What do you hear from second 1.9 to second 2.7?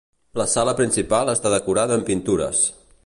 amb pintures.